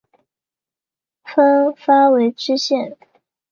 [1.23, 2.97] 分发为知县。